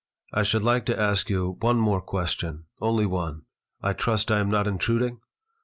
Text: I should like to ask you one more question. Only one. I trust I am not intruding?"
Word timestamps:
I 0.33 0.41
should 0.41 0.63
like 0.63 0.87
to 0.87 0.99
ask 0.99 1.29
you 1.29 1.57
one 1.59 1.77
more 1.77 2.01
question. 2.01 2.63
Only 2.79 3.05
one. 3.05 3.43
I 3.83 3.93
trust 3.93 4.31
I 4.31 4.39
am 4.39 4.49
not 4.49 4.67
intruding?" 4.67 5.19